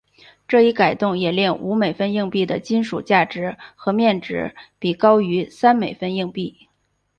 [0.47, 6.67] 这一改动也令五美分硬币的金属价值和面值比高于三美分硬币。